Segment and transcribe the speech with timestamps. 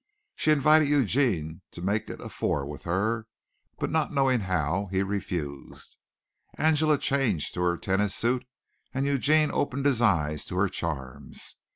[0.35, 3.27] She invited Eugene to make it a four with her,
[3.77, 5.95] but not knowing how he refused.
[6.57, 8.47] Angela changed to her tennis suit
[8.95, 11.55] and Eugene opened his eyes to her charms.